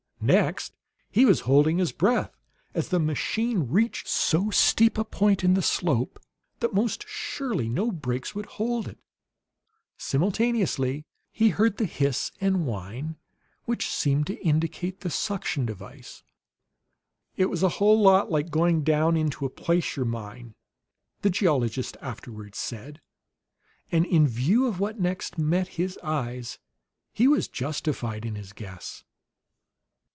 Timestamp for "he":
1.09-1.25, 11.31-11.49, 27.11-27.27